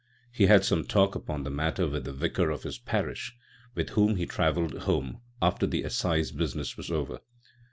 He 0.31 0.47
had 0.47 0.65
some 0.65 0.83
talk 0.85 1.13
upon 1.13 1.43
the 1.43 1.51
matter 1.51 1.87
with 1.87 2.05
the 2.05 2.11
Vicar 2.11 2.49
of 2.49 2.63
his 2.63 2.79
parish; 2.79 3.37
with 3.75 3.89
whom 3.91 4.15
he 4.15 4.25
travelled 4.25 4.73
home 4.79 5.21
after 5.43 5.67
the 5.67 5.83
assize 5.83 6.31
business 6.31 6.75
was 6.75 6.89
over. 6.89 7.19